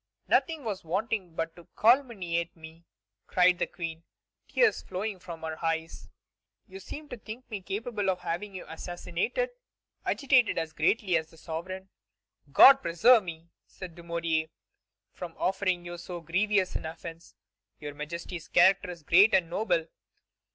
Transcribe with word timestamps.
"Nothing 0.27 0.63
was 0.63 0.83
wanting 0.83 1.35
but 1.35 1.55
to 1.55 1.67
calumniate 1.77 2.55
me," 2.57 2.85
cried 3.27 3.59
the 3.59 3.67
Queen, 3.67 4.01
tears 4.47 4.81
flowing 4.81 5.19
from 5.19 5.43
her 5.43 5.63
eyes; 5.63 6.09
"you 6.67 6.79
seem 6.79 7.07
to 7.09 7.17
think 7.17 7.47
me 7.51 7.61
capable 7.61 8.09
of 8.09 8.21
having 8.21 8.55
you 8.55 8.65
assassinated." 8.67 9.51
Agitated 10.03 10.57
as 10.57 10.73
greatly 10.73 11.15
as 11.17 11.29
the 11.29 11.37
sovereign, 11.37 11.89
"God 12.51 12.81
preserve 12.81 13.21
me," 13.23 13.51
said 13.67 13.93
Dumouriez, 13.93 14.49
"from 15.13 15.35
offering 15.37 15.85
you 15.85 15.99
so 15.99 16.19
grievous 16.19 16.75
an 16.75 16.87
offence! 16.87 17.35
Your 17.79 17.93
Majesty's 17.93 18.47
character 18.47 18.89
is 18.89 19.03
great 19.03 19.35
and 19.35 19.51
noble. 19.51 19.85